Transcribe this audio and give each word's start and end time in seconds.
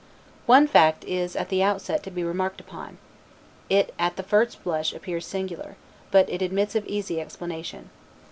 One 0.47 0.65
fact 0.65 1.03
is 1.03 1.35
at 1.35 1.49
the 1.49 1.61
outset 1.61 2.01
to 2.01 2.09
be 2.09 2.23
remarked 2.23 2.59
upon; 2.59 2.97
it 3.69 3.93
at 3.99 4.15
the 4.15 4.23
first 4.23 4.63
blush 4.63 4.93
appears 4.93 5.27
singular, 5.27 5.75
but 6.09 6.27
it 6.27 6.41
admits 6.41 6.73
of 6.73 6.87
easy 6.87 7.21
explanation. 7.21 7.91